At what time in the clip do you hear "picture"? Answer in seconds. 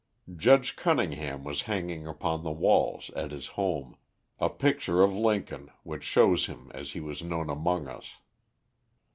4.49-5.03